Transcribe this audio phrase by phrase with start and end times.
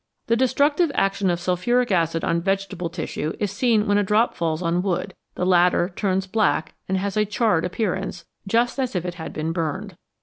[0.25, 4.63] The destructive action of sulphuric acid on vegetable tissue is seen when a drop falls
[4.63, 5.13] on wood.
[5.35, 9.51] The latter turns black and has a charred appearance, just as if it had been
[9.51, 9.95] burned.